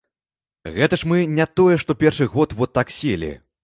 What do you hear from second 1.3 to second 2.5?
не тое што першы